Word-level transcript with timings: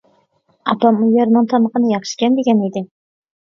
ئاپام 0.71 0.97
ئۇ 0.99 1.09
يەرنىڭ 1.17 1.45
تامىقىنى 1.51 1.93
ياخشىكەن 1.93 2.41
دېگەن 2.41 2.65
ئىدى. 2.69 2.85